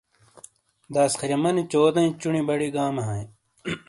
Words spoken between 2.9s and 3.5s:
ہاٸیں۔